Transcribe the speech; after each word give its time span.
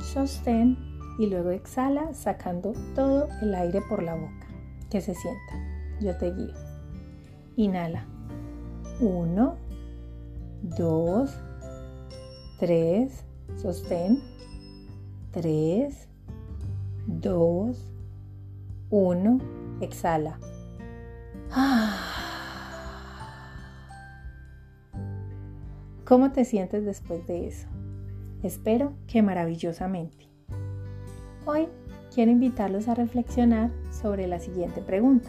sostén 0.00 0.76
y 1.18 1.26
luego 1.26 1.50
exhala 1.50 2.14
sacando 2.14 2.72
todo 2.94 3.28
el 3.42 3.54
aire 3.54 3.82
por 3.88 4.02
la 4.02 4.14
boca. 4.14 4.46
Que 4.90 5.00
se 5.00 5.14
sienta. 5.14 5.54
Yo 6.00 6.16
te 6.16 6.32
guío. 6.32 6.54
Inhala. 7.56 8.06
1, 9.00 9.56
2, 10.62 11.30
3, 12.58 13.24
sostén. 13.56 14.20
3, 15.32 16.08
2, 17.06 17.92
1, 18.90 19.38
exhala. 19.80 20.38
¿Cómo 26.04 26.32
te 26.32 26.44
sientes 26.44 26.84
después 26.84 27.26
de 27.26 27.46
eso? 27.46 27.68
Espero 28.42 28.94
que 29.06 29.20
maravillosamente. 29.20 30.26
Hoy 31.44 31.68
quiero 32.14 32.30
invitarlos 32.30 32.88
a 32.88 32.94
reflexionar 32.94 33.70
sobre 33.90 34.26
la 34.26 34.38
siguiente 34.38 34.80
pregunta. 34.80 35.28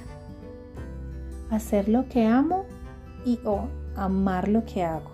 ¿Hacer 1.49 1.89
lo 1.89 2.07
que 2.07 2.25
amo 2.25 2.63
y 3.25 3.37
o 3.43 3.67
amar 3.97 4.47
lo 4.47 4.63
que 4.63 4.83
hago? 4.83 5.11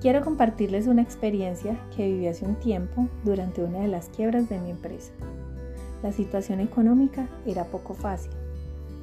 Quiero 0.00 0.22
compartirles 0.22 0.86
una 0.86 1.02
experiencia 1.02 1.80
que 1.96 2.06
viví 2.06 2.28
hace 2.28 2.44
un 2.44 2.54
tiempo 2.54 3.08
durante 3.24 3.64
una 3.64 3.80
de 3.80 3.88
las 3.88 4.08
quiebras 4.10 4.48
de 4.48 4.60
mi 4.60 4.70
empresa. 4.70 5.10
La 6.04 6.12
situación 6.12 6.60
económica 6.60 7.26
era 7.44 7.64
poco 7.64 7.94
fácil. 7.94 8.30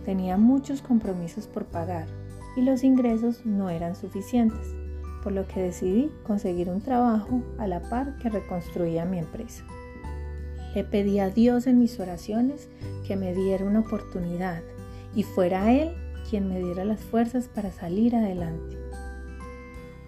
Tenía 0.06 0.38
muchos 0.38 0.82
compromisos 0.82 1.48
por 1.48 1.66
pagar 1.66 2.08
y 2.56 2.62
los 2.62 2.86
ingresos 2.86 3.46
no 3.46 3.70
eran 3.70 3.98
suficientes 3.98 4.74
por 5.24 5.32
lo 5.32 5.48
que 5.48 5.62
decidí 5.62 6.12
conseguir 6.24 6.70
un 6.70 6.82
trabajo 6.82 7.42
a 7.58 7.68
la 7.68 7.82
par 7.82 8.18
que 8.18 8.30
reconstruía 8.30 9.06
mi 9.06 9.20
empresa. 9.20 9.64
Le 10.76 10.84
pedí 10.84 11.20
a 11.20 11.30
Dios 11.30 11.66
en 11.68 11.80
mis 11.80 12.00
oraciones 12.00 12.70
que 13.08 13.16
me 13.16 13.34
diera 13.34 13.64
una 13.64 13.80
oportunidad 13.80 14.62
y 15.16 15.24
fuera 15.24 15.72
Él 15.72 15.94
quien 16.30 16.48
me 16.48 16.60
diera 16.60 16.84
las 16.84 17.00
fuerzas 17.00 17.48
para 17.48 17.72
salir 17.72 18.16
adelante. 18.16 18.78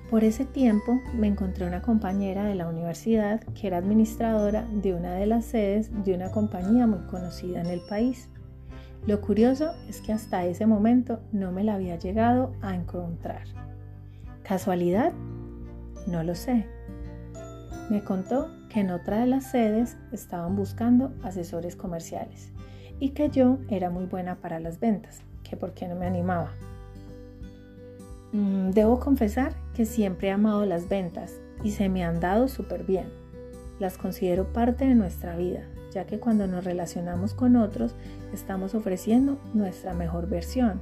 Por 0.09 0.23
ese 0.23 0.45
tiempo 0.45 1.01
me 1.15 1.27
encontré 1.27 1.65
una 1.65 1.81
compañera 1.81 2.45
de 2.45 2.55
la 2.55 2.67
universidad 2.67 3.41
que 3.53 3.67
era 3.67 3.77
administradora 3.77 4.67
de 4.71 4.93
una 4.93 5.13
de 5.13 5.25
las 5.25 5.45
sedes 5.45 5.89
de 6.03 6.13
una 6.13 6.31
compañía 6.31 6.87
muy 6.87 7.05
conocida 7.07 7.61
en 7.61 7.67
el 7.67 7.81
país. 7.81 8.29
Lo 9.07 9.21
curioso 9.21 9.71
es 9.87 10.01
que 10.01 10.13
hasta 10.13 10.45
ese 10.45 10.65
momento 10.65 11.19
no 11.31 11.51
me 11.51 11.63
la 11.63 11.75
había 11.75 11.97
llegado 11.97 12.53
a 12.61 12.75
encontrar. 12.75 13.43
¿Casualidad? 14.47 15.11
No 16.05 16.21
lo 16.23 16.35
sé. 16.35 16.67
Me 17.89 18.03
contó 18.03 18.51
que 18.69 18.81
en 18.81 18.91
otra 18.91 19.21
de 19.21 19.25
las 19.25 19.49
sedes 19.49 19.97
estaban 20.11 20.55
buscando 20.55 21.11
asesores 21.23 21.75
comerciales 21.75 22.51
y 22.99 23.09
que 23.09 23.29
yo 23.29 23.57
era 23.69 23.89
muy 23.89 24.05
buena 24.05 24.35
para 24.35 24.59
las 24.59 24.79
ventas, 24.79 25.21
que 25.43 25.57
por 25.57 25.73
qué 25.73 25.87
no 25.87 25.95
me 25.95 26.05
animaba. 26.05 26.51
Mm, 28.33 28.69
debo 28.69 28.99
confesar 28.99 29.55
que 29.73 29.87
siempre 29.87 30.27
he 30.27 30.31
amado 30.31 30.63
las 30.67 30.89
ventas 30.89 31.33
y 31.63 31.71
se 31.71 31.89
me 31.89 32.03
han 32.03 32.19
dado 32.19 32.47
súper 32.47 32.83
bien. 32.83 33.07
Las 33.79 33.97
considero 33.97 34.53
parte 34.53 34.85
de 34.85 34.93
nuestra 34.93 35.35
vida, 35.35 35.63
ya 35.91 36.05
que 36.05 36.19
cuando 36.19 36.45
nos 36.45 36.63
relacionamos 36.63 37.33
con 37.33 37.55
otros 37.55 37.95
estamos 38.31 38.75
ofreciendo 38.75 39.39
nuestra 39.55 39.95
mejor 39.95 40.29
versión. 40.29 40.81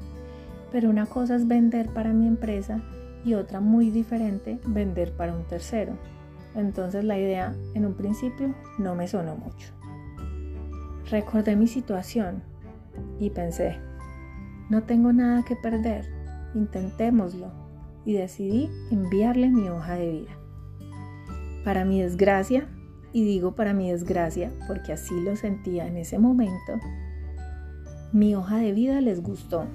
Pero 0.70 0.90
una 0.90 1.06
cosa 1.06 1.36
es 1.36 1.48
vender 1.48 1.88
para 1.94 2.12
mi 2.12 2.28
empresa 2.28 2.82
y 3.24 3.34
otra 3.36 3.60
muy 3.60 3.90
diferente, 3.90 4.60
vender 4.66 5.16
para 5.16 5.36
un 5.36 5.44
tercero. 5.46 5.94
Entonces 6.56 7.04
la 7.04 7.18
idea 7.18 7.56
en 7.74 7.86
un 7.86 7.94
principio 7.94 8.54
no 8.78 8.96
me 8.96 9.08
sonó 9.08 9.36
mucho. 9.36 9.70
Recordé 11.10 11.56
mi 11.56 11.68
situación 11.68 12.44
y 13.20 13.30
pensé, 13.30 13.78
no 14.70 14.84
tengo 14.84 15.14
nada 15.14 15.44
que 15.44 15.56
perder, 15.56 16.10
intentémoslo 16.54 17.52
y 18.06 18.14
decidí 18.14 18.70
enviarle 18.92 19.50
mi 19.50 19.70
hoja 19.70 19.96
de 19.96 20.12
vida. 20.12 20.38
Para 21.64 21.86
mi 21.86 22.02
desgracia, 22.02 22.68
y 23.14 23.24
digo 23.24 23.56
para 23.56 23.74
mi 23.74 23.92
desgracia 23.92 24.52
porque 24.68 24.92
así 24.92 25.14
lo 25.22 25.36
sentía 25.36 25.88
en 25.88 25.98
ese 25.98 26.18
momento, 26.18 26.80
mi 28.12 28.36
hoja 28.36 28.58
de 28.58 28.74
vida 28.74 29.02
les 29.02 29.22
gustó. 29.22 29.66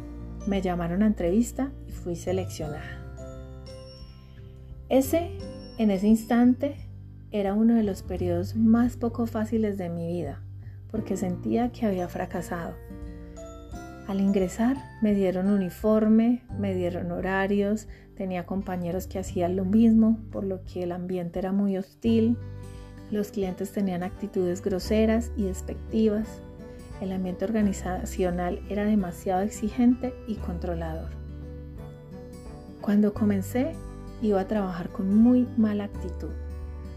Me 0.46 0.62
llamaron 0.62 1.02
a 1.02 1.06
entrevista 1.06 1.72
y 1.86 1.92
fui 1.92 2.16
seleccionada. 2.16 3.07
Ese, 4.88 5.32
en 5.76 5.90
ese 5.90 6.08
instante, 6.08 6.76
era 7.30 7.52
uno 7.52 7.74
de 7.74 7.82
los 7.82 8.02
periodos 8.02 8.56
más 8.56 8.96
poco 8.96 9.26
fáciles 9.26 9.76
de 9.76 9.90
mi 9.90 10.06
vida, 10.06 10.40
porque 10.90 11.18
sentía 11.18 11.70
que 11.72 11.84
había 11.84 12.08
fracasado. 12.08 12.74
Al 14.06 14.22
ingresar 14.22 14.78
me 15.02 15.12
dieron 15.12 15.50
uniforme, 15.50 16.42
me 16.58 16.74
dieron 16.74 17.12
horarios, 17.12 17.86
tenía 18.16 18.46
compañeros 18.46 19.06
que 19.06 19.18
hacían 19.18 19.56
lo 19.56 19.66
mismo, 19.66 20.18
por 20.32 20.44
lo 20.44 20.64
que 20.64 20.84
el 20.84 20.92
ambiente 20.92 21.38
era 21.38 21.52
muy 21.52 21.76
hostil, 21.76 22.38
los 23.10 23.30
clientes 23.30 23.72
tenían 23.72 24.02
actitudes 24.02 24.62
groseras 24.62 25.32
y 25.36 25.42
despectivas, 25.42 26.40
el 27.02 27.12
ambiente 27.12 27.44
organizacional 27.44 28.62
era 28.70 28.86
demasiado 28.86 29.42
exigente 29.42 30.14
y 30.26 30.36
controlador. 30.36 31.10
Cuando 32.80 33.12
comencé 33.12 33.74
iba 34.22 34.40
a 34.40 34.48
trabajar 34.48 34.90
con 34.90 35.14
muy 35.14 35.46
mala 35.56 35.84
actitud. 35.84 36.30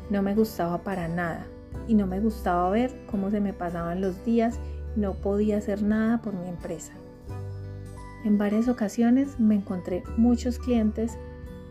No 0.09 0.21
me 0.21 0.35
gustaba 0.35 0.79
para 0.83 1.07
nada 1.07 1.45
y 1.87 1.95
no 1.95 2.07
me 2.07 2.19
gustaba 2.19 2.69
ver 2.69 2.91
cómo 3.09 3.31
se 3.31 3.39
me 3.39 3.53
pasaban 3.53 4.01
los 4.01 4.23
días 4.25 4.59
y 4.95 4.99
no 4.99 5.13
podía 5.13 5.57
hacer 5.57 5.83
nada 5.83 6.21
por 6.21 6.33
mi 6.33 6.47
empresa. 6.49 6.93
En 8.23 8.37
varias 8.37 8.67
ocasiones 8.67 9.39
me 9.39 9.55
encontré 9.55 10.03
muchos 10.17 10.59
clientes 10.59 11.17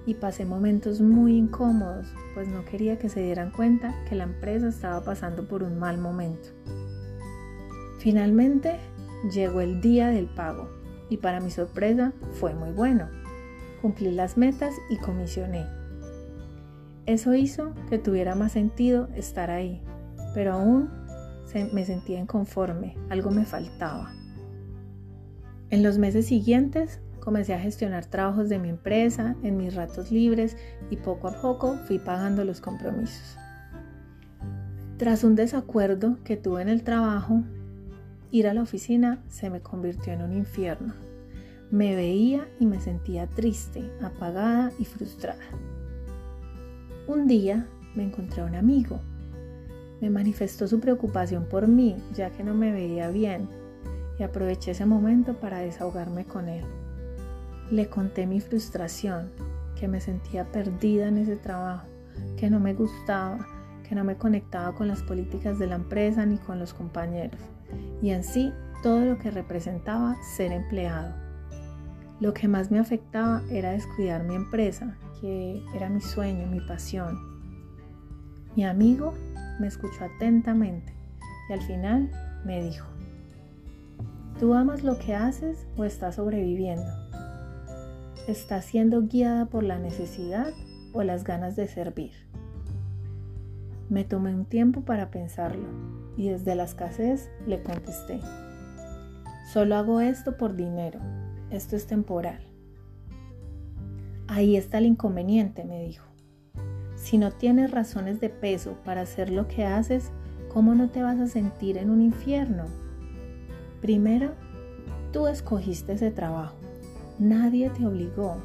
y 0.06 0.14
pasé 0.14 0.44
momentos 0.44 1.00
muy 1.00 1.36
incómodos, 1.36 2.12
pues 2.34 2.48
no 2.48 2.64
quería 2.64 2.98
que 2.98 3.08
se 3.08 3.22
dieran 3.22 3.50
cuenta 3.50 3.94
que 4.08 4.14
la 4.14 4.24
empresa 4.24 4.68
estaba 4.68 5.04
pasando 5.04 5.46
por 5.46 5.62
un 5.62 5.78
mal 5.78 5.98
momento. 5.98 6.48
Finalmente 7.98 8.80
llegó 9.30 9.60
el 9.60 9.80
día 9.80 10.08
del 10.08 10.26
pago 10.26 10.70
y 11.10 11.18
para 11.18 11.40
mi 11.40 11.50
sorpresa 11.50 12.12
fue 12.32 12.54
muy 12.54 12.70
bueno 12.70 13.19
cumplí 13.80 14.10
las 14.10 14.36
metas 14.36 14.74
y 14.88 14.96
comisioné. 14.96 15.66
Eso 17.06 17.34
hizo 17.34 17.74
que 17.88 17.98
tuviera 17.98 18.34
más 18.34 18.52
sentido 18.52 19.08
estar 19.14 19.50
ahí, 19.50 19.82
pero 20.34 20.52
aún 20.52 20.90
me 21.72 21.84
sentía 21.84 22.20
inconforme, 22.20 22.96
algo 23.08 23.30
me 23.30 23.44
faltaba. 23.44 24.12
En 25.70 25.82
los 25.82 25.98
meses 25.98 26.26
siguientes 26.26 27.00
comencé 27.20 27.54
a 27.54 27.60
gestionar 27.60 28.06
trabajos 28.06 28.48
de 28.48 28.58
mi 28.58 28.68
empresa 28.68 29.36
en 29.42 29.56
mis 29.56 29.74
ratos 29.74 30.10
libres 30.10 30.56
y 30.90 30.96
poco 30.96 31.28
a 31.28 31.40
poco 31.40 31.76
fui 31.86 31.98
pagando 31.98 32.44
los 32.44 32.60
compromisos. 32.60 33.36
Tras 34.96 35.24
un 35.24 35.34
desacuerdo 35.34 36.18
que 36.24 36.36
tuve 36.36 36.62
en 36.62 36.68
el 36.68 36.82
trabajo, 36.82 37.42
ir 38.30 38.46
a 38.46 38.54
la 38.54 38.62
oficina 38.62 39.22
se 39.28 39.48
me 39.50 39.60
convirtió 39.60 40.12
en 40.12 40.22
un 40.22 40.32
infierno. 40.32 41.09
Me 41.70 41.94
veía 41.94 42.48
y 42.58 42.66
me 42.66 42.80
sentía 42.80 43.28
triste, 43.28 43.92
apagada 44.02 44.72
y 44.80 44.84
frustrada. 44.84 45.44
Un 47.06 47.28
día 47.28 47.68
me 47.94 48.02
encontré 48.02 48.42
a 48.42 48.46
un 48.46 48.56
amigo. 48.56 48.98
Me 50.00 50.10
manifestó 50.10 50.66
su 50.66 50.80
preocupación 50.80 51.44
por 51.44 51.68
mí, 51.68 51.94
ya 52.12 52.30
que 52.30 52.42
no 52.42 52.54
me 52.54 52.72
veía 52.72 53.10
bien, 53.10 53.48
y 54.18 54.24
aproveché 54.24 54.72
ese 54.72 54.84
momento 54.84 55.34
para 55.34 55.60
desahogarme 55.60 56.24
con 56.24 56.48
él. 56.48 56.64
Le 57.70 57.88
conté 57.88 58.26
mi 58.26 58.40
frustración, 58.40 59.30
que 59.78 59.86
me 59.86 60.00
sentía 60.00 60.50
perdida 60.50 61.06
en 61.06 61.18
ese 61.18 61.36
trabajo, 61.36 61.86
que 62.36 62.50
no 62.50 62.58
me 62.58 62.74
gustaba, 62.74 63.46
que 63.88 63.94
no 63.94 64.02
me 64.02 64.16
conectaba 64.16 64.74
con 64.74 64.88
las 64.88 65.04
políticas 65.04 65.60
de 65.60 65.68
la 65.68 65.76
empresa 65.76 66.26
ni 66.26 66.36
con 66.38 66.58
los 66.58 66.74
compañeros, 66.74 67.40
y 68.02 68.10
en 68.10 68.24
sí 68.24 68.52
todo 68.82 69.04
lo 69.04 69.18
que 69.18 69.30
representaba 69.30 70.16
ser 70.36 70.50
empleado. 70.50 71.29
Lo 72.20 72.34
que 72.34 72.48
más 72.48 72.70
me 72.70 72.78
afectaba 72.78 73.42
era 73.50 73.70
descuidar 73.70 74.24
mi 74.24 74.34
empresa, 74.34 74.94
que 75.20 75.64
era 75.74 75.88
mi 75.88 76.02
sueño, 76.02 76.46
mi 76.48 76.60
pasión. 76.60 77.18
Mi 78.56 78.64
amigo 78.66 79.14
me 79.58 79.66
escuchó 79.66 80.04
atentamente 80.04 80.92
y 81.48 81.52
al 81.54 81.62
final 81.62 82.10
me 82.44 82.62
dijo, 82.62 82.86
¿tú 84.38 84.52
amas 84.52 84.82
lo 84.82 84.98
que 84.98 85.14
haces 85.14 85.66
o 85.78 85.84
estás 85.84 86.16
sobreviviendo? 86.16 86.90
¿Estás 88.28 88.66
siendo 88.66 89.00
guiada 89.02 89.46
por 89.46 89.62
la 89.62 89.78
necesidad 89.78 90.52
o 90.92 91.02
las 91.02 91.24
ganas 91.24 91.56
de 91.56 91.68
servir? 91.68 92.12
Me 93.88 94.04
tomé 94.04 94.34
un 94.34 94.44
tiempo 94.44 94.82
para 94.82 95.10
pensarlo 95.10 95.68
y 96.18 96.28
desde 96.28 96.54
la 96.54 96.64
escasez 96.64 97.30
le 97.46 97.62
contesté, 97.62 98.20
solo 99.52 99.76
hago 99.76 100.00
esto 100.00 100.36
por 100.36 100.54
dinero, 100.54 101.00
esto 101.50 101.76
es 101.76 101.86
temporal. 101.86 102.40
Ahí 104.28 104.56
está 104.56 104.78
el 104.78 104.86
inconveniente, 104.86 105.64
me 105.64 105.82
dijo. 105.82 106.06
Si 106.94 107.18
no 107.18 107.32
tienes 107.32 107.70
razones 107.70 108.20
de 108.20 108.28
peso 108.28 108.76
para 108.84 109.00
hacer 109.00 109.30
lo 109.30 109.48
que 109.48 109.64
haces, 109.64 110.12
¿cómo 110.52 110.74
no 110.74 110.90
te 110.90 111.02
vas 111.02 111.18
a 111.18 111.26
sentir 111.26 111.78
en 111.78 111.90
un 111.90 112.02
infierno? 112.02 112.64
Primero, 113.80 114.32
tú 115.12 115.26
escogiste 115.26 115.94
ese 115.94 116.10
trabajo. 116.10 116.56
Nadie 117.18 117.70
te 117.70 117.86
obligó. 117.86 118.36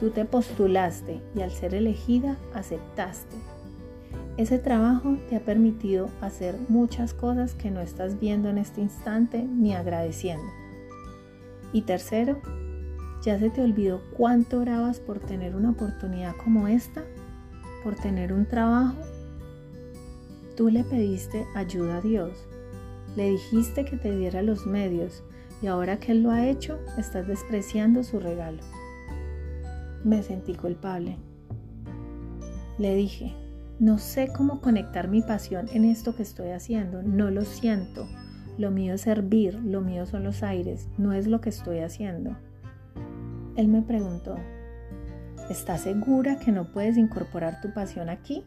Tú 0.00 0.10
te 0.10 0.24
postulaste 0.24 1.20
y 1.36 1.42
al 1.42 1.50
ser 1.52 1.74
elegida 1.74 2.36
aceptaste. 2.54 3.36
Ese 4.36 4.58
trabajo 4.58 5.18
te 5.28 5.36
ha 5.36 5.40
permitido 5.40 6.08
hacer 6.20 6.56
muchas 6.68 7.14
cosas 7.14 7.54
que 7.54 7.70
no 7.70 7.80
estás 7.80 8.18
viendo 8.18 8.48
en 8.48 8.58
este 8.58 8.80
instante 8.80 9.44
ni 9.44 9.74
agradeciendo. 9.74 10.61
Y 11.72 11.82
tercero, 11.82 12.40
¿ya 13.22 13.38
se 13.38 13.50
te 13.50 13.62
olvidó 13.62 14.02
cuánto 14.16 14.60
orabas 14.60 15.00
por 15.00 15.20
tener 15.20 15.54
una 15.56 15.70
oportunidad 15.70 16.34
como 16.36 16.68
esta? 16.68 17.02
por 17.82 17.96
tener 17.96 18.32
un 18.32 18.46
trabajo, 18.46 18.96
tú 20.56 20.68
le 20.68 20.84
pediste 20.84 21.46
ayuda 21.54 21.96
a 21.96 22.00
Dios, 22.00 22.46
le 23.16 23.30
dijiste 23.30 23.84
que 23.84 23.96
te 23.96 24.16
diera 24.16 24.42
los 24.42 24.66
medios 24.66 25.22
y 25.60 25.66
ahora 25.66 25.98
que 25.98 26.12
Él 26.12 26.22
lo 26.22 26.30
ha 26.30 26.46
hecho, 26.46 26.78
estás 26.98 27.26
despreciando 27.26 28.02
su 28.02 28.18
regalo. 28.18 28.62
Me 30.04 30.22
sentí 30.22 30.54
culpable. 30.54 31.16
Le 32.78 32.94
dije, 32.96 33.34
no 33.78 33.98
sé 33.98 34.32
cómo 34.34 34.60
conectar 34.60 35.08
mi 35.08 35.22
pasión 35.22 35.68
en 35.72 35.84
esto 35.84 36.16
que 36.16 36.22
estoy 36.22 36.50
haciendo, 36.50 37.02
no 37.02 37.30
lo 37.30 37.42
siento. 37.42 38.08
Lo 38.58 38.70
mío 38.70 38.94
es 38.94 39.02
servir, 39.02 39.54
lo 39.54 39.80
mío 39.80 40.06
son 40.06 40.24
los 40.24 40.42
aires, 40.42 40.88
no 40.98 41.12
es 41.12 41.26
lo 41.26 41.40
que 41.40 41.48
estoy 41.48 41.78
haciendo. 41.78 42.36
Él 43.56 43.68
me 43.68 43.82
preguntó, 43.82 44.36
¿Estás 45.50 45.82
segura 45.82 46.38
que 46.38 46.52
no 46.52 46.72
puedes 46.72 46.96
incorporar 46.96 47.60
tu 47.60 47.74
pasión 47.74 48.08
aquí? 48.08 48.44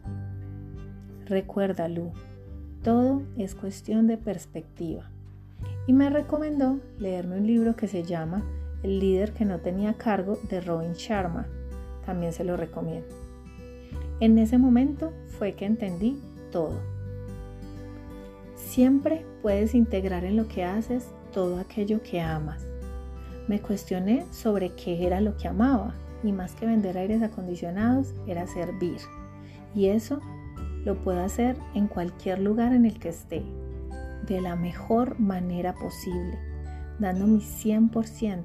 Recuerda, 1.26 1.88
Lu, 1.88 2.12
todo 2.82 3.22
es 3.36 3.54
cuestión 3.54 4.06
de 4.06 4.16
perspectiva. 4.16 5.10
Y 5.86 5.92
me 5.92 6.10
recomendó 6.10 6.80
leerme 6.98 7.38
un 7.38 7.46
libro 7.46 7.76
que 7.76 7.86
se 7.86 8.02
llama 8.02 8.44
El 8.82 8.98
líder 8.98 9.32
que 9.32 9.44
no 9.44 9.60
tenía 9.60 9.94
cargo 9.94 10.38
de 10.48 10.60
Robin 10.60 10.94
Sharma. 10.94 11.46
También 12.04 12.32
se 12.32 12.44
lo 12.44 12.56
recomiendo. 12.56 13.14
En 14.18 14.38
ese 14.38 14.58
momento 14.58 15.12
fue 15.38 15.54
que 15.54 15.66
entendí 15.66 16.18
todo. 16.50 16.80
Siempre 18.76 19.24
puedes 19.40 19.74
integrar 19.74 20.26
en 20.26 20.36
lo 20.36 20.48
que 20.48 20.62
haces 20.62 21.08
todo 21.32 21.58
aquello 21.58 22.02
que 22.02 22.20
amas. 22.20 22.66
Me 23.48 23.58
cuestioné 23.58 24.26
sobre 24.32 24.74
qué 24.74 25.06
era 25.06 25.22
lo 25.22 25.38
que 25.38 25.48
amaba 25.48 25.94
y 26.22 26.30
más 26.30 26.52
que 26.52 26.66
vender 26.66 26.98
aires 26.98 27.22
acondicionados 27.22 28.12
era 28.26 28.46
servir. 28.46 28.98
Y 29.74 29.86
eso 29.86 30.20
lo 30.84 31.02
puedo 31.02 31.24
hacer 31.24 31.56
en 31.72 31.86
cualquier 31.86 32.38
lugar 32.40 32.74
en 32.74 32.84
el 32.84 32.98
que 32.98 33.08
esté, 33.08 33.42
de 34.26 34.42
la 34.42 34.56
mejor 34.56 35.18
manera 35.18 35.72
posible, 35.72 36.38
dando 36.98 37.26
mi 37.26 37.40
100%, 37.40 38.44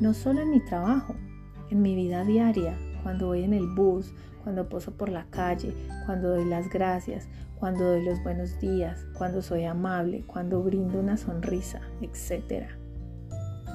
no 0.00 0.14
solo 0.14 0.42
en 0.42 0.50
mi 0.52 0.60
trabajo, 0.60 1.16
en 1.72 1.82
mi 1.82 1.96
vida 1.96 2.22
diaria, 2.22 2.78
cuando 3.06 3.28
voy 3.28 3.44
en 3.44 3.54
el 3.54 3.68
bus, 3.68 4.12
cuando 4.42 4.68
poso 4.68 4.90
por 4.90 5.08
la 5.08 5.26
calle, 5.30 5.72
cuando 6.06 6.30
doy 6.30 6.44
las 6.44 6.68
gracias, 6.68 7.28
cuando 7.54 7.84
doy 7.84 8.04
los 8.04 8.20
buenos 8.24 8.58
días, 8.58 9.06
cuando 9.16 9.42
soy 9.42 9.62
amable, 9.62 10.24
cuando 10.26 10.60
brindo 10.60 10.98
una 10.98 11.16
sonrisa, 11.16 11.82
etc. 12.00 12.66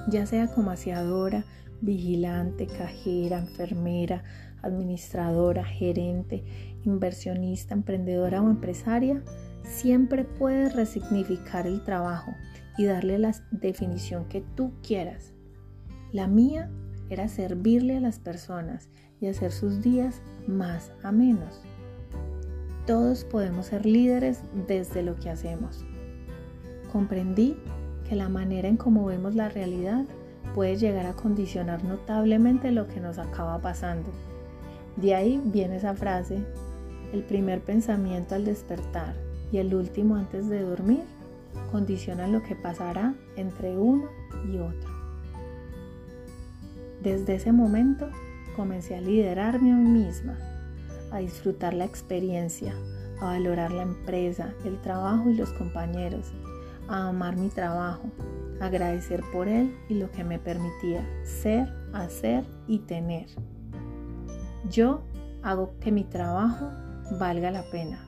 Ya 0.10 0.26
sea 0.26 0.48
como 0.48 0.72
aseadora, 0.72 1.46
vigilante, 1.80 2.68
cajera, 2.68 3.40
enfermera, 3.40 4.22
administradora, 4.64 5.64
gerente, 5.64 6.44
inversionista, 6.84 7.74
emprendedora 7.74 8.42
o 8.42 8.50
empresaria, 8.50 9.24
siempre 9.64 10.26
puedes 10.26 10.76
resignificar 10.76 11.68
el 11.68 11.86
trabajo 11.86 12.34
y 12.78 12.84
darle 12.84 13.18
la 13.18 13.32
definición 13.52 14.26
que 14.26 14.42
tú 14.58 14.74
quieras. 14.86 15.32
La 16.12 16.28
mía 16.28 16.70
era 17.12 17.28
servirle 17.28 17.98
a 17.98 18.00
las 18.00 18.20
personas 18.20 18.90
y 19.20 19.28
hacer 19.28 19.52
sus 19.52 19.82
días 19.82 20.22
más 20.48 20.92
a 21.04 21.12
menos. 21.12 21.62
Todos 22.88 23.26
podemos 23.26 23.68
ser 23.68 23.86
líderes 23.86 24.40
desde 24.68 25.04
lo 25.04 25.16
que 25.18 25.30
hacemos. 25.30 25.86
Comprendí 26.92 27.56
que 28.08 28.16
la 28.16 28.30
manera 28.30 28.68
en 28.68 28.78
cómo 28.78 29.06
vemos 29.06 29.36
la 29.36 29.50
realidad 29.50 30.06
puede 30.56 30.78
llegar 30.78 31.06
a 31.06 31.14
condicionar 31.14 31.84
notablemente 31.84 32.72
lo 32.72 32.88
que 32.88 33.00
nos 33.00 33.18
acaba 33.18 33.60
pasando. 33.60 34.10
De 34.98 35.16
ahí 35.16 35.42
viene 35.46 35.78
esa 35.78 35.94
frase, 35.94 36.44
el 37.14 37.24
primer 37.24 37.62
pensamiento 37.62 38.36
al 38.36 38.46
despertar 38.46 39.16
y 39.52 39.58
el 39.58 39.74
último 39.76 40.16
antes 40.16 40.50
de 40.50 40.62
dormir 40.62 41.04
condicionan 41.72 42.32
lo 42.32 42.42
que 42.42 42.56
pasará 42.56 43.14
entre 43.36 43.78
uno 43.78 44.06
y 44.52 44.58
otro. 44.58 44.91
Desde 47.02 47.36
ese 47.36 47.52
momento 47.52 48.10
comencé 48.56 48.96
a 48.96 49.02
liderarme 49.02 49.72
a 49.72 49.76
mí 49.76 49.90
misma, 49.90 50.38
a 51.12 51.18
disfrutar 51.18 51.74
la 51.74 51.86
experiencia, 51.86 52.76
a 53.20 53.26
valorar 53.26 53.72
la 53.72 53.82
empresa, 53.82 54.54
el 54.66 54.80
trabajo 54.82 55.30
y 55.32 55.34
los 55.34 55.52
compañeros, 55.54 56.32
a 56.88 57.08
amar 57.08 57.38
mi 57.38 57.50
trabajo, 57.50 58.04
agradecer 58.60 59.24
por 59.34 59.48
él 59.48 59.76
y 59.90 59.96
lo 59.96 60.12
que 60.12 60.24
me 60.24 60.38
permitía 60.38 61.04
ser, 61.24 61.74
hacer 61.92 62.46
y 62.68 62.80
tener. 62.80 63.26
Yo 64.70 65.02
hago 65.42 65.74
que 65.80 65.92
mi 65.92 66.04
trabajo 66.04 66.70
valga 67.20 67.50
la 67.50 67.64
pena. 67.72 68.06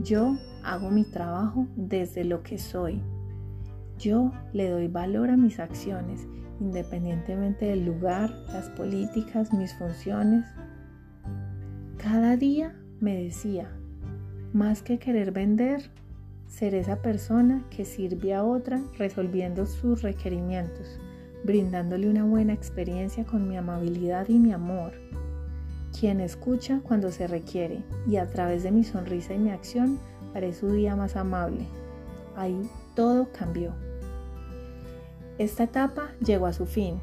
Yo 0.00 0.36
hago 0.62 0.90
mi 0.90 1.04
trabajo 1.04 1.66
desde 1.74 2.24
lo 2.24 2.42
que 2.42 2.58
soy. 2.58 3.02
Yo 3.98 4.30
le 4.52 4.68
doy 4.68 4.88
valor 4.88 5.30
a 5.30 5.36
mis 5.38 5.58
acciones, 5.58 6.28
independientemente 6.60 7.66
del 7.66 7.84
lugar, 7.84 8.30
las 8.48 8.68
políticas, 8.70 9.52
mis 9.52 9.74
funciones. 9.74 10.44
Cada 11.96 12.36
día 12.36 12.74
me 13.00 13.16
decía, 13.16 13.70
más 14.52 14.82
que 14.82 14.98
querer 14.98 15.32
vender, 15.32 15.90
ser 16.48 16.74
esa 16.74 16.96
persona 17.02 17.64
que 17.70 17.84
sirve 17.84 18.34
a 18.34 18.44
otra 18.44 18.80
resolviendo 18.96 19.66
sus 19.66 20.02
requerimientos, 20.02 20.98
brindándole 21.44 22.08
una 22.08 22.24
buena 22.24 22.54
experiencia 22.54 23.24
con 23.24 23.48
mi 23.48 23.56
amabilidad 23.56 24.28
y 24.28 24.38
mi 24.38 24.52
amor. 24.52 24.92
Quien 25.98 26.20
escucha 26.20 26.80
cuando 26.82 27.10
se 27.10 27.26
requiere 27.26 27.82
y 28.06 28.16
a 28.16 28.26
través 28.28 28.62
de 28.62 28.70
mi 28.70 28.84
sonrisa 28.84 29.34
y 29.34 29.38
mi 29.38 29.50
acción 29.50 29.98
haré 30.34 30.52
su 30.52 30.70
día 30.70 30.96
más 30.96 31.16
amable. 31.16 31.66
Ahí 32.36 32.68
todo 32.94 33.28
cambió. 33.32 33.87
Esta 35.38 35.64
etapa 35.64 36.10
llegó 36.24 36.46
a 36.46 36.52
su 36.52 36.66
fin 36.66 37.00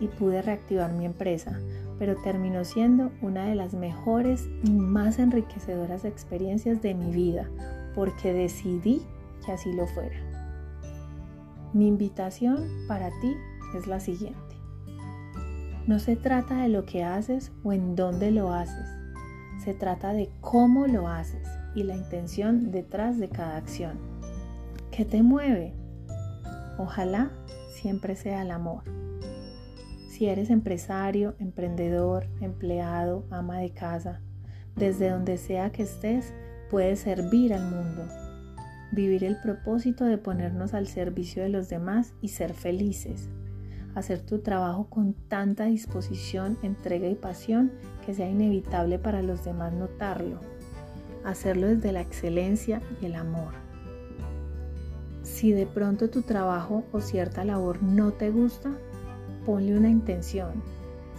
y 0.00 0.08
pude 0.08 0.42
reactivar 0.42 0.92
mi 0.92 1.04
empresa, 1.04 1.58
pero 1.98 2.16
terminó 2.16 2.64
siendo 2.64 3.10
una 3.22 3.46
de 3.46 3.54
las 3.54 3.74
mejores 3.74 4.48
y 4.64 4.70
más 4.70 5.18
enriquecedoras 5.18 6.04
experiencias 6.04 6.82
de 6.82 6.94
mi 6.94 7.12
vida, 7.12 7.48
porque 7.94 8.32
decidí 8.32 9.02
que 9.44 9.52
así 9.52 9.72
lo 9.72 9.86
fuera. 9.86 10.16
Mi 11.72 11.86
invitación 11.86 12.68
para 12.88 13.08
ti 13.20 13.36
es 13.76 13.86
la 13.86 14.00
siguiente. 14.00 14.40
No 15.86 16.00
se 16.00 16.16
trata 16.16 16.62
de 16.62 16.68
lo 16.68 16.84
que 16.84 17.04
haces 17.04 17.52
o 17.62 17.72
en 17.72 17.94
dónde 17.94 18.32
lo 18.32 18.52
haces, 18.52 18.96
se 19.64 19.74
trata 19.74 20.12
de 20.12 20.30
cómo 20.40 20.86
lo 20.86 21.08
haces 21.08 21.46
y 21.74 21.84
la 21.84 21.94
intención 21.94 22.70
detrás 22.70 23.18
de 23.18 23.28
cada 23.28 23.56
acción. 23.56 23.98
¿Qué 24.90 25.04
te 25.04 25.22
mueve? 25.22 25.74
Ojalá 26.78 27.30
siempre 27.76 28.16
sea 28.16 28.42
el 28.42 28.50
amor. 28.50 28.82
Si 30.08 30.26
eres 30.26 30.50
empresario, 30.50 31.34
emprendedor, 31.38 32.26
empleado, 32.40 33.26
ama 33.30 33.58
de 33.58 33.70
casa, 33.70 34.22
desde 34.74 35.10
donde 35.10 35.36
sea 35.36 35.70
que 35.70 35.82
estés, 35.82 36.32
puede 36.70 36.96
servir 36.96 37.52
al 37.52 37.70
mundo, 37.70 38.06
vivir 38.92 39.24
el 39.24 39.40
propósito 39.40 40.04
de 40.04 40.18
ponernos 40.18 40.74
al 40.74 40.86
servicio 40.86 41.42
de 41.42 41.50
los 41.50 41.68
demás 41.68 42.14
y 42.22 42.28
ser 42.28 42.54
felices, 42.54 43.28
hacer 43.94 44.20
tu 44.20 44.40
trabajo 44.40 44.88
con 44.88 45.12
tanta 45.12 45.66
disposición, 45.66 46.58
entrega 46.62 47.08
y 47.08 47.14
pasión 47.14 47.72
que 48.04 48.14
sea 48.14 48.28
inevitable 48.28 48.98
para 48.98 49.20
los 49.22 49.44
demás 49.44 49.72
notarlo, 49.74 50.40
hacerlo 51.24 51.66
desde 51.66 51.92
la 51.92 52.00
excelencia 52.00 52.80
y 53.02 53.06
el 53.06 53.16
amor. 53.16 53.65
Si 55.36 55.52
de 55.52 55.66
pronto 55.66 56.08
tu 56.08 56.22
trabajo 56.22 56.84
o 56.92 57.02
cierta 57.02 57.44
labor 57.44 57.82
no 57.82 58.10
te 58.10 58.30
gusta, 58.30 58.70
ponle 59.44 59.76
una 59.76 59.90
intención. 59.90 60.62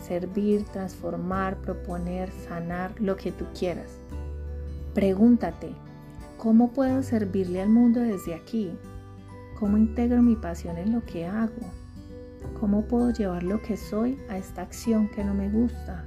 Servir, 0.02 0.64
transformar, 0.74 1.58
proponer, 1.58 2.32
sanar, 2.32 3.00
lo 3.00 3.16
que 3.16 3.32
tú 3.32 3.46
quieras. 3.54 4.00
Pregúntate, 4.96 5.70
¿cómo 6.40 6.72
puedo 6.72 7.04
servirle 7.04 7.62
al 7.62 7.70
mundo 7.70 8.00
desde 8.00 8.34
aquí? 8.34 8.72
¿Cómo 9.60 9.78
integro 9.78 10.24
mi 10.24 10.36
pasión 10.36 10.80
en 10.80 10.94
lo 10.94 11.06
que 11.06 11.28
hago? 11.28 11.72
¿Cómo 12.60 12.88
puedo 12.88 13.12
llevar 13.12 13.44
lo 13.44 13.62
que 13.62 13.78
soy 13.78 14.18
a 14.30 14.40
esta 14.40 14.64
acción 14.64 15.10
que 15.10 15.24
no 15.24 15.36
me 15.36 15.48
gusta? 15.48 16.06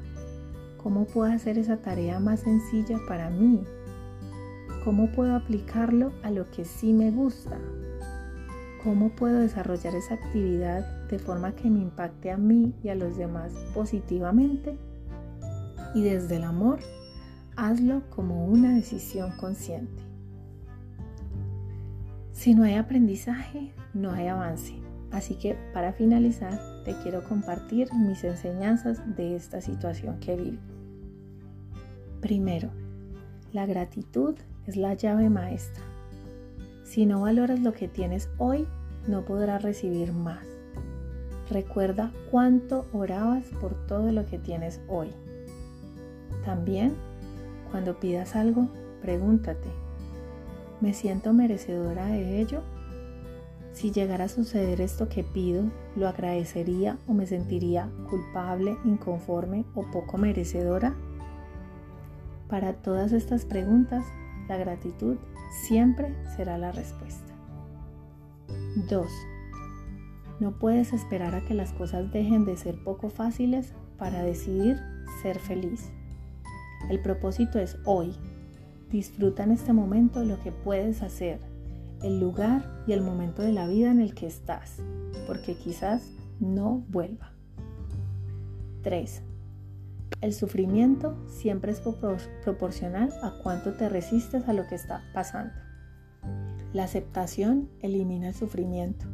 ¿Cómo 0.82 1.06
puedo 1.06 1.30
hacer 1.30 1.58
esa 1.58 1.76
tarea 1.76 2.18
más 2.18 2.40
sencilla 2.40 2.98
para 3.06 3.30
mí? 3.30 3.62
¿Cómo 4.84 5.12
puedo 5.12 5.36
aplicarlo 5.36 6.12
a 6.24 6.32
lo 6.32 6.50
que 6.50 6.64
sí 6.64 6.92
me 6.92 7.12
gusta? 7.12 7.56
¿Cómo 8.82 9.10
puedo 9.10 9.40
desarrollar 9.40 9.94
esa 9.94 10.14
actividad 10.14 11.06
de 11.08 11.18
forma 11.18 11.54
que 11.54 11.68
me 11.68 11.80
impacte 11.80 12.30
a 12.30 12.38
mí 12.38 12.74
y 12.82 12.88
a 12.88 12.94
los 12.94 13.18
demás 13.18 13.52
positivamente? 13.74 14.78
Y 15.94 16.02
desde 16.02 16.36
el 16.36 16.44
amor, 16.44 16.78
hazlo 17.56 18.08
como 18.08 18.46
una 18.46 18.74
decisión 18.74 19.32
consciente. 19.38 20.02
Si 22.32 22.54
no 22.54 22.62
hay 22.62 22.76
aprendizaje, 22.76 23.70
no 23.92 24.12
hay 24.12 24.28
avance. 24.28 24.74
Así 25.10 25.34
que 25.34 25.58
para 25.74 25.92
finalizar, 25.92 26.58
te 26.84 26.94
quiero 27.02 27.22
compartir 27.24 27.92
mis 27.92 28.24
enseñanzas 28.24 29.02
de 29.14 29.36
esta 29.36 29.60
situación 29.60 30.20
que 30.20 30.36
vivo. 30.36 30.62
Primero, 32.22 32.70
la 33.52 33.66
gratitud 33.66 34.36
es 34.66 34.76
la 34.76 34.94
llave 34.94 35.28
maestra. 35.28 35.89
Si 36.90 37.06
no 37.06 37.20
valoras 37.20 37.60
lo 37.60 37.72
que 37.72 37.86
tienes 37.86 38.28
hoy, 38.36 38.66
no 39.06 39.24
podrás 39.24 39.62
recibir 39.62 40.12
más. 40.12 40.44
Recuerda 41.48 42.10
cuánto 42.32 42.84
orabas 42.92 43.44
por 43.60 43.74
todo 43.86 44.10
lo 44.10 44.26
que 44.26 44.40
tienes 44.40 44.80
hoy. 44.88 45.12
También, 46.44 46.96
cuando 47.70 48.00
pidas 48.00 48.34
algo, 48.34 48.66
pregúntate, 49.02 49.68
¿me 50.80 50.92
siento 50.92 51.32
merecedora 51.32 52.06
de 52.06 52.40
ello? 52.40 52.60
Si 53.72 53.92
llegara 53.92 54.24
a 54.24 54.28
suceder 54.28 54.80
esto 54.80 55.08
que 55.08 55.22
pido, 55.22 55.70
¿lo 55.94 56.08
agradecería 56.08 56.98
o 57.06 57.12
me 57.14 57.28
sentiría 57.28 57.88
culpable, 58.10 58.76
inconforme 58.84 59.64
o 59.76 59.88
poco 59.92 60.18
merecedora? 60.18 60.96
Para 62.48 62.72
todas 62.72 63.12
estas 63.12 63.44
preguntas, 63.44 64.04
la 64.50 64.56
gratitud 64.56 65.16
siempre 65.68 66.12
será 66.34 66.58
la 66.58 66.72
respuesta. 66.72 67.32
2. 68.88 69.06
No 70.40 70.58
puedes 70.58 70.92
esperar 70.92 71.36
a 71.36 71.40
que 71.42 71.54
las 71.54 71.72
cosas 71.72 72.10
dejen 72.10 72.44
de 72.44 72.56
ser 72.56 72.82
poco 72.82 73.10
fáciles 73.10 73.72
para 73.96 74.24
decidir 74.24 74.76
ser 75.22 75.38
feliz. 75.38 75.92
El 76.88 77.00
propósito 77.00 77.60
es 77.60 77.78
hoy. 77.84 78.12
Disfruta 78.90 79.44
en 79.44 79.52
este 79.52 79.72
momento 79.72 80.24
lo 80.24 80.40
que 80.40 80.50
puedes 80.50 81.02
hacer, 81.02 81.38
el 82.02 82.18
lugar 82.18 82.82
y 82.88 82.92
el 82.92 83.02
momento 83.02 83.42
de 83.42 83.52
la 83.52 83.68
vida 83.68 83.92
en 83.92 84.00
el 84.00 84.14
que 84.14 84.26
estás, 84.26 84.82
porque 85.28 85.54
quizás 85.54 86.10
no 86.40 86.82
vuelva. 86.88 87.34
3. 88.82 89.22
El 90.20 90.34
sufrimiento 90.34 91.16
siempre 91.28 91.72
es 91.72 91.80
proporcional 91.80 93.10
a 93.22 93.38
cuánto 93.42 93.72
te 93.72 93.88
resistes 93.88 94.46
a 94.48 94.52
lo 94.52 94.66
que 94.66 94.74
está 94.74 95.02
pasando. 95.14 95.54
La 96.74 96.84
aceptación 96.84 97.70
elimina 97.80 98.28
el 98.28 98.34
sufrimiento, 98.34 99.06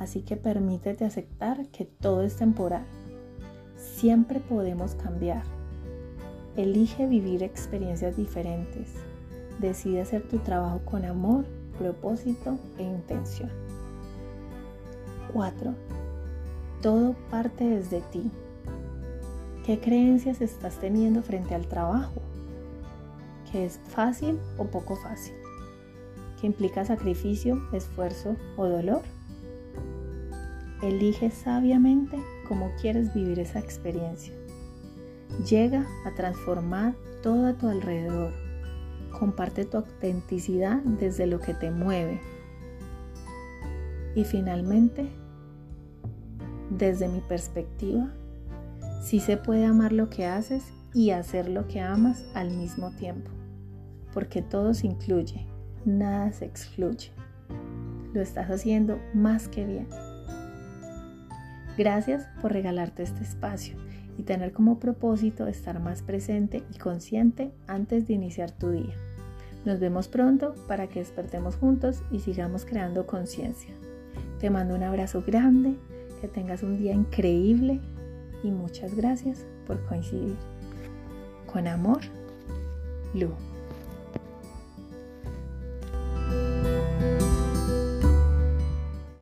así 0.00 0.22
que 0.22 0.36
permítete 0.36 1.04
aceptar 1.04 1.68
que 1.68 1.84
todo 1.84 2.22
es 2.22 2.36
temporal. 2.36 2.84
Siempre 3.76 4.40
podemos 4.40 4.96
cambiar. 4.96 5.44
Elige 6.56 7.06
vivir 7.06 7.44
experiencias 7.44 8.16
diferentes. 8.16 8.94
Decide 9.60 10.00
hacer 10.00 10.28
tu 10.28 10.38
trabajo 10.38 10.80
con 10.84 11.04
amor, 11.04 11.46
propósito 11.78 12.58
e 12.78 12.82
intención. 12.82 13.50
4. 15.32 15.74
Todo 16.82 17.14
parte 17.30 17.64
desde 17.64 18.00
ti. 18.10 18.28
¿Qué 19.64 19.78
creencias 19.78 20.40
estás 20.40 20.80
teniendo 20.80 21.22
frente 21.22 21.54
al 21.54 21.68
trabajo? 21.68 22.20
¿Qué 23.50 23.64
es 23.64 23.78
fácil 23.90 24.40
o 24.58 24.64
poco 24.64 24.96
fácil? 24.96 25.34
¿Qué 26.40 26.48
implica 26.48 26.84
sacrificio, 26.84 27.62
esfuerzo 27.72 28.34
o 28.56 28.66
dolor? 28.66 29.02
Elige 30.82 31.30
sabiamente 31.30 32.18
cómo 32.48 32.72
quieres 32.80 33.14
vivir 33.14 33.38
esa 33.38 33.60
experiencia. 33.60 34.34
Llega 35.48 35.86
a 36.06 36.14
transformar 36.16 36.96
todo 37.22 37.46
a 37.46 37.52
tu 37.52 37.68
alrededor. 37.68 38.32
Comparte 39.16 39.64
tu 39.64 39.76
autenticidad 39.76 40.78
desde 40.82 41.28
lo 41.28 41.38
que 41.38 41.54
te 41.54 41.70
mueve. 41.70 42.20
Y 44.16 44.24
finalmente, 44.24 45.08
desde 46.68 47.06
mi 47.06 47.20
perspectiva, 47.20 48.12
Sí 49.02 49.18
se 49.18 49.36
puede 49.36 49.66
amar 49.66 49.92
lo 49.92 50.08
que 50.08 50.26
haces 50.26 50.62
y 50.94 51.10
hacer 51.10 51.48
lo 51.48 51.66
que 51.66 51.80
amas 51.80 52.24
al 52.34 52.52
mismo 52.52 52.92
tiempo, 52.92 53.32
porque 54.14 54.42
todo 54.42 54.74
se 54.74 54.86
incluye, 54.86 55.44
nada 55.84 56.30
se 56.30 56.44
excluye. 56.44 57.10
Lo 58.14 58.22
estás 58.22 58.48
haciendo 58.48 59.00
más 59.12 59.48
que 59.48 59.66
bien. 59.66 59.88
Gracias 61.76 62.28
por 62.40 62.52
regalarte 62.52 63.02
este 63.02 63.24
espacio 63.24 63.76
y 64.16 64.22
tener 64.22 64.52
como 64.52 64.78
propósito 64.78 65.48
estar 65.48 65.80
más 65.80 66.02
presente 66.02 66.62
y 66.72 66.78
consciente 66.78 67.52
antes 67.66 68.06
de 68.06 68.14
iniciar 68.14 68.52
tu 68.52 68.70
día. 68.70 68.94
Nos 69.64 69.80
vemos 69.80 70.06
pronto 70.06 70.54
para 70.68 70.86
que 70.86 71.00
despertemos 71.00 71.56
juntos 71.56 72.04
y 72.12 72.20
sigamos 72.20 72.64
creando 72.64 73.04
conciencia. 73.04 73.74
Te 74.38 74.48
mando 74.48 74.76
un 74.76 74.84
abrazo 74.84 75.24
grande, 75.26 75.74
que 76.20 76.28
tengas 76.28 76.62
un 76.62 76.78
día 76.78 76.92
increíble 76.92 77.80
y 78.42 78.50
muchas 78.50 78.94
gracias 78.94 79.44
por 79.66 79.84
coincidir. 79.86 80.36
Con 81.46 81.66
amor, 81.66 82.00
Lu. 83.14 83.30